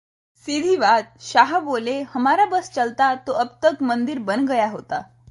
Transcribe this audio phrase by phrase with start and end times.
[0.45, 5.03] सीधी बात: शाह बोले- हमारा बस चलता तो अब तक मंदिर बन गया होता